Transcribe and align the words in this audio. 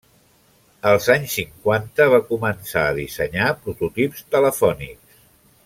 Als 0.91 1.09
anys 1.15 1.35
cinquanta 1.39 2.07
va 2.13 2.21
començar 2.31 2.87
a 2.87 2.97
dissenyar 3.01 3.53
prototips 3.67 4.25
telefònics. 4.37 5.21